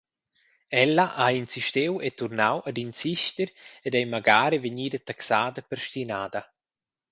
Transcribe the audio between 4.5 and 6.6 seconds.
vegnida taxada per stinada.